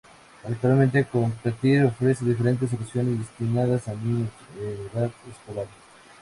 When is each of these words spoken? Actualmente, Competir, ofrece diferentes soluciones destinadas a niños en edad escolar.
Actualmente, 0.43 1.05
Competir, 1.05 1.83
ofrece 1.85 2.25
diferentes 2.25 2.71
soluciones 2.71 3.19
destinadas 3.19 3.87
a 3.87 3.93
niños 3.93 4.31
en 4.59 4.97
edad 4.99 5.11
escolar. 5.29 5.67